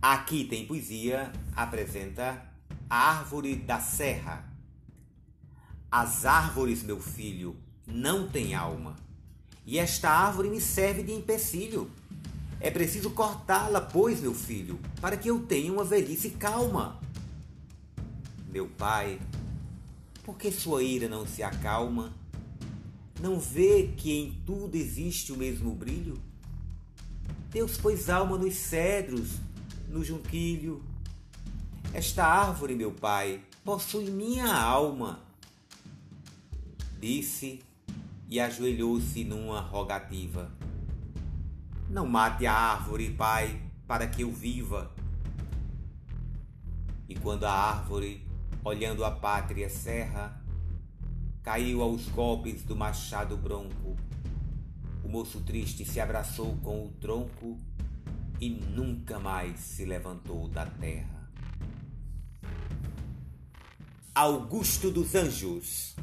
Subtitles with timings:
[0.00, 2.42] Aqui tem poesia apresenta
[2.88, 4.44] a árvore da serra.
[5.90, 7.56] As árvores, meu filho,
[7.86, 8.96] não têm alma,
[9.64, 11.90] e esta árvore me serve de empecilho.
[12.60, 17.00] É preciso cortá-la, pois, meu filho, para que eu tenha uma velhice calma.
[18.48, 19.20] Meu pai,
[20.24, 22.12] por que sua ira não se acalma?
[23.20, 26.20] Não vê que em tudo existe o mesmo brilho?
[27.50, 29.30] Deus pôs alma nos cedros,
[29.88, 30.82] no junquilho.
[31.92, 35.20] Esta árvore, meu pai, possui minha alma.
[37.00, 37.62] Disse
[38.28, 40.50] e ajoelhou-se numa rogativa.
[41.88, 44.92] Não mate a árvore, pai, para que eu viva.
[47.08, 48.26] E quando a árvore,
[48.64, 50.42] olhando a pátria serra,
[51.42, 53.96] caiu aos golpes do machado bronco,
[55.04, 57.56] o moço triste se abraçou com o tronco
[58.40, 61.30] e nunca mais se levantou da terra.
[64.14, 65.94] Augusto dos Anjos